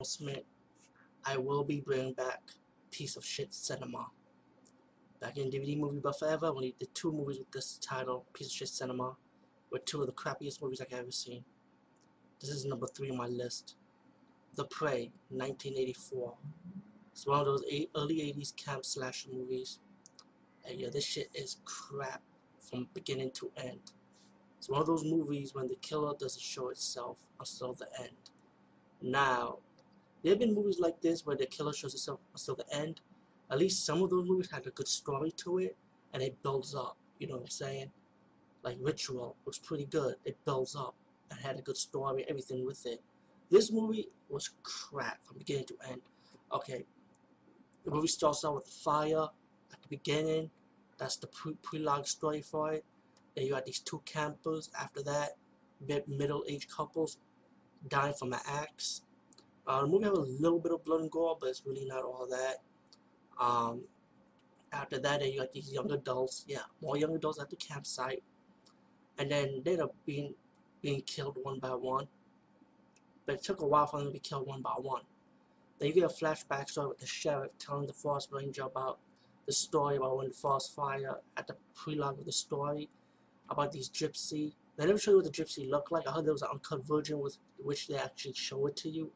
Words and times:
announcement, 0.00 0.44
I 1.26 1.36
will 1.36 1.62
be 1.62 1.80
bringing 1.80 2.14
back 2.14 2.40
Piece 2.90 3.16
of 3.16 3.24
Shit 3.24 3.52
Cinema. 3.52 4.06
Back 5.20 5.36
in 5.36 5.50
DVD 5.50 5.78
Movie 5.78 5.98
Buff 5.98 6.20
Forever, 6.20 6.46
I 6.46 6.48
only 6.48 6.74
did 6.78 6.94
two 6.94 7.12
movies 7.12 7.38
with 7.38 7.50
this 7.50 7.78
title, 7.82 8.24
Piece 8.32 8.46
of 8.46 8.52
Shit 8.54 8.68
Cinema, 8.68 9.16
were 9.70 9.78
two 9.80 10.00
of 10.00 10.06
the 10.06 10.14
crappiest 10.14 10.62
movies 10.62 10.80
I've 10.80 10.98
ever 10.98 11.10
seen. 11.10 11.44
This 12.40 12.48
is 12.48 12.64
number 12.64 12.86
three 12.86 13.10
on 13.10 13.18
my 13.18 13.26
list. 13.26 13.76
The 14.56 14.64
Prey, 14.64 15.12
1984. 15.28 16.34
It's 17.12 17.26
one 17.26 17.40
of 17.40 17.46
those 17.46 17.62
early 17.94 18.16
80s 18.16 18.56
camp 18.56 18.86
slasher 18.86 19.28
movies. 19.30 19.80
And 20.66 20.80
yeah, 20.80 20.88
this 20.90 21.04
shit 21.04 21.28
is 21.34 21.58
crap 21.66 22.22
from 22.58 22.88
beginning 22.94 23.32
to 23.32 23.50
end. 23.58 23.92
It's 24.56 24.70
one 24.70 24.80
of 24.80 24.86
those 24.86 25.04
movies 25.04 25.54
when 25.54 25.68
the 25.68 25.76
killer 25.76 26.14
doesn't 26.18 26.40
show 26.40 26.70
itself 26.70 27.18
until 27.38 27.74
the 27.74 27.86
end. 28.00 28.16
Now, 29.02 29.58
there 30.22 30.32
have 30.32 30.38
been 30.38 30.54
movies 30.54 30.78
like 30.78 31.00
this 31.00 31.24
where 31.24 31.36
the 31.36 31.46
killer 31.46 31.72
shows 31.72 31.94
itself 31.94 32.20
until 32.34 32.56
the 32.56 32.74
end. 32.74 33.00
At 33.50 33.58
least 33.58 33.84
some 33.84 34.02
of 34.02 34.10
those 34.10 34.28
movies 34.28 34.50
had 34.50 34.66
a 34.66 34.70
good 34.70 34.88
story 34.88 35.32
to 35.38 35.58
it, 35.58 35.76
and 36.12 36.22
it 36.22 36.42
builds 36.42 36.74
up. 36.74 36.96
You 37.18 37.28
know 37.28 37.34
what 37.34 37.42
I'm 37.42 37.48
saying? 37.48 37.90
Like 38.62 38.76
Ritual 38.80 39.36
was 39.44 39.58
pretty 39.58 39.86
good. 39.86 40.16
It 40.24 40.36
builds 40.44 40.76
up 40.76 40.94
and 41.30 41.40
had 41.40 41.58
a 41.58 41.62
good 41.62 41.76
story, 41.76 42.24
everything 42.28 42.66
with 42.66 42.84
it. 42.86 43.00
This 43.50 43.72
movie 43.72 44.08
was 44.28 44.50
crap 44.62 45.22
from 45.24 45.38
beginning 45.38 45.66
to 45.66 45.76
end. 45.88 46.00
Okay, 46.52 46.84
the 47.84 47.90
movie 47.90 48.08
starts 48.08 48.44
out 48.44 48.56
with 48.56 48.66
fire 48.66 49.28
at 49.72 49.82
the 49.82 49.88
beginning. 49.88 50.50
That's 50.98 51.16
the 51.16 51.26
pre 51.26 51.54
prologue 51.62 52.06
story 52.06 52.42
for 52.42 52.72
it. 52.72 52.84
Then 53.34 53.46
you 53.46 53.52
got 53.52 53.66
these 53.66 53.80
two 53.80 54.02
campers. 54.04 54.70
After 54.78 55.02
that, 55.04 55.36
mid 55.86 56.06
middle-aged 56.08 56.70
couples 56.70 57.16
dying 57.88 58.14
from 58.14 58.32
an 58.32 58.40
axe. 58.46 59.02
Uh, 59.66 59.82
the 59.82 59.86
movie 59.86 60.04
has 60.04 60.18
a 60.18 60.20
little 60.20 60.58
bit 60.58 60.72
of 60.72 60.84
blood 60.84 61.00
and 61.00 61.10
gore, 61.10 61.36
but 61.40 61.48
it's 61.48 61.62
really 61.66 61.84
not 61.84 62.02
all 62.02 62.26
that. 62.28 62.56
Um, 63.38 63.82
after 64.72 64.98
that, 64.98 65.20
then 65.20 65.32
you 65.32 65.40
got 65.40 65.52
these 65.52 65.72
young 65.72 65.90
adults. 65.92 66.44
Yeah, 66.48 66.62
more 66.80 66.96
young 66.96 67.14
adults 67.14 67.40
at 67.40 67.50
the 67.50 67.56
campsite, 67.56 68.22
and 69.18 69.30
then 69.30 69.62
they 69.64 69.72
end 69.72 69.82
up 69.82 69.94
being 70.06 70.34
being 70.82 71.02
killed 71.02 71.38
one 71.42 71.58
by 71.58 71.74
one. 71.74 72.08
But 73.26 73.36
it 73.36 73.42
took 73.42 73.60
a 73.60 73.66
while 73.66 73.86
for 73.86 73.98
them 73.98 74.08
to 74.08 74.12
be 74.12 74.18
killed 74.18 74.46
one 74.46 74.62
by 74.62 74.74
one. 74.76 75.02
Then 75.78 75.88
you 75.88 75.94
get 75.94 76.04
a 76.04 76.08
flashback 76.08 76.68
story 76.68 76.88
with 76.88 76.98
the 76.98 77.06
sheriff 77.06 77.52
telling 77.58 77.86
the 77.86 77.92
forest 77.92 78.28
ranger 78.32 78.62
about 78.62 78.98
the 79.46 79.52
story 79.52 79.96
about 79.96 80.16
when 80.16 80.28
the 80.28 80.34
forest 80.34 80.74
fire 80.74 81.16
at 81.36 81.46
the 81.46 81.56
prologue 81.74 82.18
of 82.18 82.26
the 82.26 82.32
story 82.32 82.88
about 83.48 83.72
these 83.72 83.88
gypsy. 83.88 84.52
They 84.76 84.86
never 84.86 84.98
show 84.98 85.12
you 85.12 85.18
what 85.18 85.26
the 85.26 85.42
gypsy 85.42 85.68
looked 85.68 85.90
like. 85.90 86.06
I 86.06 86.12
heard 86.12 86.24
there 86.24 86.32
was 86.32 86.42
an 86.42 86.48
uncut 86.52 86.86
version 86.86 87.18
with 87.18 87.36
which 87.58 87.88
they 87.88 87.96
actually 87.96 88.34
show 88.34 88.66
it 88.66 88.76
to 88.76 88.88
you, 88.88 89.10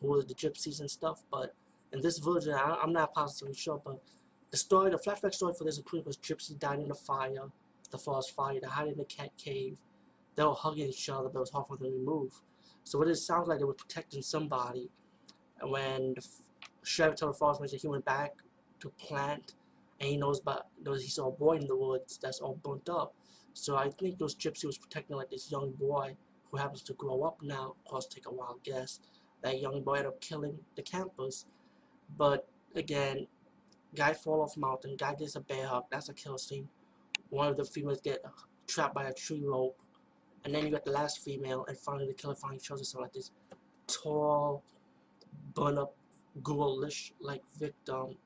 who 0.00 0.08
were 0.08 0.22
the 0.22 0.34
gypsies 0.34 0.80
and 0.80 0.90
stuff. 0.90 1.22
But 1.30 1.54
in 1.92 2.00
this 2.00 2.18
version, 2.18 2.54
I, 2.54 2.78
am 2.82 2.92
not 2.92 3.14
positively 3.14 3.54
sure. 3.54 3.80
But 3.84 4.00
the 4.50 4.56
story, 4.56 4.90
the 4.90 4.98
flashback 4.98 5.34
story 5.34 5.54
for 5.56 5.64
this 5.64 5.80
pretty 5.80 6.04
much 6.04 6.20
gypsy 6.20 6.58
died 6.58 6.80
in 6.80 6.88
the 6.88 6.94
fire, 6.94 7.50
the 7.90 7.98
forest 7.98 8.34
fire. 8.34 8.58
They 8.60 8.68
hid 8.68 8.92
in 8.92 8.98
the 8.98 9.04
cat 9.04 9.30
cave. 9.36 9.78
They 10.34 10.44
were 10.44 10.54
hugging 10.54 10.88
each 10.88 11.08
other, 11.08 11.28
but 11.28 11.38
it 11.38 11.40
was 11.40 11.50
hard 11.50 11.66
for 11.66 11.76
them 11.76 11.92
to 11.92 11.98
move. 11.98 12.32
So 12.84 13.02
it 13.02 13.14
sounds 13.16 13.48
like 13.48 13.58
they 13.58 13.64
were 13.64 13.74
protecting 13.74 14.22
somebody. 14.22 14.90
And 15.60 15.70
when 15.70 16.14
the 16.14 16.26
sheriff 16.84 17.16
told 17.16 17.34
the 17.34 17.38
forest 17.38 17.60
ranger 17.60 17.76
he 17.76 17.88
went 17.88 18.04
back 18.04 18.34
to 18.80 18.90
plant, 18.90 19.54
and 19.98 20.10
he 20.10 20.16
knows 20.16 20.40
about 20.40 20.66
knows 20.82 21.02
he 21.02 21.08
saw 21.08 21.28
a 21.28 21.32
boy 21.32 21.56
in 21.56 21.66
the 21.66 21.76
woods 21.76 22.18
that's 22.22 22.40
all 22.40 22.60
burnt 22.62 22.88
up. 22.88 23.14
So 23.54 23.76
I 23.76 23.88
think 23.88 24.18
those 24.18 24.34
gypsy 24.34 24.66
was 24.66 24.76
protecting 24.76 25.16
like 25.16 25.30
this 25.30 25.50
young 25.50 25.72
boy 25.72 26.16
who 26.50 26.58
happens 26.58 26.82
to 26.82 26.92
grow 26.92 27.22
up 27.22 27.38
now. 27.42 27.74
Of 27.78 27.84
course, 27.90 28.06
take 28.06 28.26
a 28.26 28.32
wild 28.32 28.62
guess. 28.62 29.00
That 29.46 29.60
young 29.60 29.80
boy 29.82 29.98
ended 29.98 30.08
up 30.08 30.20
killing 30.20 30.58
the 30.74 30.82
campus. 30.82 31.46
But 32.18 32.48
again, 32.74 33.28
guy 33.94 34.12
fall 34.12 34.42
off 34.42 34.56
mountain. 34.56 34.96
Guy 34.96 35.14
gets 35.14 35.36
a 35.36 35.40
bear 35.40 35.68
hug. 35.68 35.84
That's 35.88 36.08
a 36.08 36.14
kill 36.14 36.36
scene. 36.36 36.68
One 37.30 37.46
of 37.46 37.56
the 37.56 37.64
females 37.64 38.00
get 38.00 38.24
trapped 38.66 38.96
by 38.96 39.04
a 39.04 39.12
tree 39.12 39.44
rope. 39.46 39.78
And 40.44 40.52
then 40.52 40.64
you 40.64 40.72
got 40.72 40.84
the 40.84 40.90
last 40.90 41.24
female, 41.24 41.64
and 41.68 41.78
finally 41.78 42.08
the 42.08 42.14
killer 42.14 42.34
finally 42.34 42.58
shows 42.60 42.80
herself 42.80 43.02
like 43.02 43.12
this 43.12 43.30
tall, 43.86 44.64
burn 45.54 45.78
up, 45.78 45.94
ghoulish 46.42 47.12
like 47.20 47.42
victim. 47.56 48.16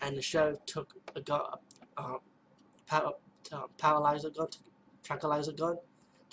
And 0.00 0.16
the 0.16 0.22
sheriff 0.22 0.64
took 0.64 0.94
a 1.16 1.20
gun, 1.20 1.40
uh, 1.96 2.18
uh, 2.88 3.10
paralyzer 3.78 4.30
gun, 4.30 4.46
tranquilizer 5.02 5.52
gun, 5.52 5.78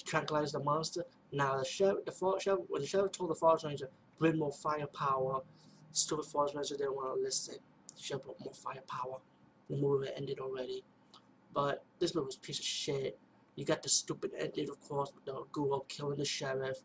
tranquilize 0.05 0.51
the 0.51 0.59
monster. 0.59 1.05
Now 1.31 1.57
the 1.57 1.65
sheriff, 1.65 2.05
the 2.05 2.11
forest 2.11 2.45
sheriff, 2.45 2.61
when 2.67 2.81
the 2.81 2.87
sheriff 2.87 3.11
told 3.11 3.29
the 3.29 3.35
forest 3.35 3.65
ranger, 3.65 3.89
bring 4.19 4.37
more 4.37 4.51
firepower, 4.51 5.41
stupid 5.91 6.25
forest 6.25 6.55
ranger 6.55 6.77
didn't 6.77 6.95
want 6.95 7.15
to 7.15 7.21
listen. 7.21 7.55
The 7.95 8.01
sheriff 8.01 8.23
brought 8.23 8.39
more 8.39 8.53
firepower. 8.53 9.19
The 9.69 9.77
movie 9.77 10.09
ended 10.15 10.39
already. 10.39 10.83
But 11.53 11.83
this 11.99 12.15
movie 12.15 12.27
was 12.27 12.35
a 12.35 12.39
piece 12.39 12.59
of 12.59 12.65
shit. 12.65 13.19
You 13.55 13.65
got 13.65 13.83
the 13.83 13.89
stupid 13.89 14.31
ending, 14.37 14.69
of 14.69 14.79
course, 14.79 15.11
with 15.13 15.25
the 15.25 15.43
ghoul 15.51 15.85
killing 15.87 16.17
the 16.17 16.25
sheriff, 16.25 16.77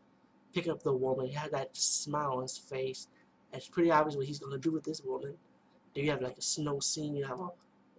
picking 0.53 0.73
up 0.73 0.83
the 0.83 0.93
woman. 0.93 1.27
He 1.27 1.33
had 1.35 1.53
that 1.53 1.77
smile 1.77 2.33
on 2.33 2.43
his 2.43 2.59
face. 2.59 3.09
And 3.53 3.61
it's 3.61 3.69
pretty 3.69 3.91
obvious 3.91 4.17
what 4.17 4.27
he's 4.27 4.39
gonna 4.39 4.59
do 4.59 4.73
with 4.73 4.85
this 4.85 5.03
woman. 5.03 5.35
Then 5.95 6.05
you 6.05 6.11
have 6.11 6.23
like 6.23 6.39
a 6.39 6.43
snow 6.43 6.81
scene, 6.81 7.17
you 7.17 7.25
have 7.25 7.41
a 7.41 7.51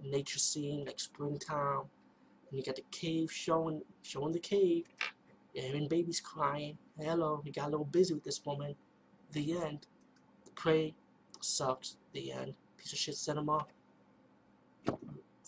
nature 0.04 0.40
scene, 0.40 0.86
like 0.86 1.00
springtime. 1.00 1.84
And 2.50 2.58
you 2.58 2.64
got 2.64 2.76
the 2.76 2.84
cave 2.92 3.32
showing 3.32 3.82
showing 4.02 4.34
the 4.34 4.40
cave. 4.40 4.88
And 5.56 5.90
baby's 5.90 6.20
crying. 6.20 6.78
Hello, 7.00 7.42
he 7.44 7.52
got 7.52 7.68
a 7.68 7.72
little 7.72 7.86
busy 7.86 8.14
with 8.14 8.24
this 8.24 8.46
woman. 8.46 8.76
The 9.32 9.58
end. 9.58 9.88
The 10.46 10.52
prey 10.52 10.94
sucks. 11.42 11.98
The 12.14 12.32
end. 12.32 12.54
Piece 12.78 12.94
of 12.94 13.00
shit 13.00 13.16
cinema. 13.16 13.66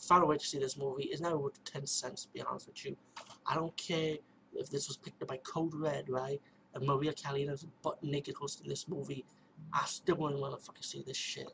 Found 0.08 0.24
a 0.24 0.26
way 0.26 0.38
to 0.38 0.46
see 0.46 0.58
this 0.58 0.78
movie. 0.78 1.04
It's 1.04 1.22
not 1.22 1.40
worth 1.40 1.64
10 1.64 1.86
cents, 1.86 2.24
to 2.24 2.34
be 2.34 2.42
honest 2.42 2.68
with 2.68 2.84
you. 2.86 2.98
I 3.46 3.54
don't 3.54 3.76
care 3.78 4.16
if 4.56 4.70
this 4.70 4.88
was 4.88 4.98
picked 4.98 5.22
up 5.22 5.28
by 5.28 5.38
Code 5.38 5.76
Red, 5.76 6.10
right? 6.10 6.42
And 6.74 6.88
Maria 6.88 7.14
Kanellis 7.14 7.66
butt 7.84 8.04
naked 8.04 8.36
hosting 8.36 8.70
this 8.70 8.88
movie. 8.88 9.26
I 9.72 9.86
still 9.86 10.16
wouldn't 10.16 10.42
want 10.42 10.58
to 10.58 10.66
fucking 10.66 10.84
see 10.84 11.04
this 11.06 11.18
shit. 11.18 11.52